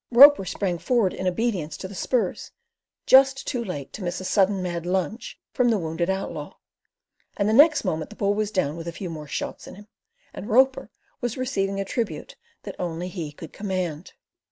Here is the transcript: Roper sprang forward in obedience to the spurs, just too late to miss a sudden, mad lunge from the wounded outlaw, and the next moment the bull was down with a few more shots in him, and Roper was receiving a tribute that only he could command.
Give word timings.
Roper 0.11 0.45
sprang 0.45 0.79
forward 0.79 1.13
in 1.13 1.27
obedience 1.27 1.77
to 1.77 1.87
the 1.87 1.93
spurs, 1.93 2.49
just 3.05 3.45
too 3.45 3.63
late 3.63 3.93
to 3.93 4.03
miss 4.03 4.19
a 4.19 4.25
sudden, 4.25 4.59
mad 4.63 4.83
lunge 4.83 5.39
from 5.53 5.69
the 5.69 5.77
wounded 5.77 6.09
outlaw, 6.09 6.55
and 7.37 7.47
the 7.47 7.53
next 7.53 7.85
moment 7.85 8.09
the 8.09 8.15
bull 8.15 8.33
was 8.33 8.49
down 8.49 8.77
with 8.77 8.87
a 8.87 8.91
few 8.93 9.11
more 9.11 9.27
shots 9.27 9.67
in 9.67 9.75
him, 9.75 9.87
and 10.33 10.49
Roper 10.49 10.89
was 11.21 11.37
receiving 11.37 11.79
a 11.79 11.85
tribute 11.85 12.35
that 12.63 12.75
only 12.79 13.09
he 13.09 13.31
could 13.31 13.53
command. 13.53 14.13